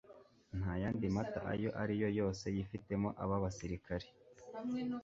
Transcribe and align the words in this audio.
nta 0.59 0.73
yandi 0.83 1.05
mata 1.15 1.39
ayo 1.53 1.69
ari 1.81 1.93
yo 2.01 2.09
yose 2.19 2.43
yifitemo 2.55 3.09
aba 3.23 3.35
basirikari 3.43 4.07